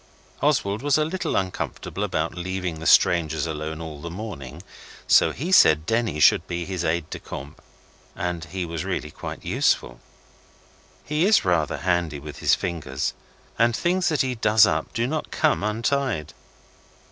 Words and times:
Oswald 0.41 0.81
was 0.81 0.97
a 0.97 1.05
little 1.05 1.35
uncomfortable 1.35 2.03
about 2.03 2.33
leaving 2.33 2.79
the 2.79 2.87
strangers 2.87 3.45
alone 3.45 3.79
all 3.79 4.01
the 4.01 4.09
morning, 4.09 4.63
so 5.05 5.31
he 5.31 5.51
said 5.51 5.85
Denny 5.85 6.19
should 6.19 6.47
be 6.47 6.65
his 6.65 6.83
aide 6.83 7.07
de 7.11 7.19
camp, 7.19 7.61
and 8.15 8.45
he 8.45 8.65
was 8.65 8.83
really 8.83 9.11
quite 9.11 9.45
useful. 9.45 9.99
He 11.03 11.23
is 11.27 11.45
rather 11.45 11.77
handy 11.77 12.19
with 12.19 12.39
his 12.39 12.55
fingers, 12.55 13.13
and 13.59 13.75
things 13.75 14.09
that 14.09 14.21
he 14.21 14.33
does 14.33 14.65
up 14.65 14.91
do 14.91 15.05
not 15.05 15.29
come 15.29 15.61
untied. 15.63 16.33